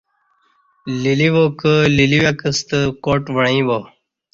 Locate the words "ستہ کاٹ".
2.57-3.23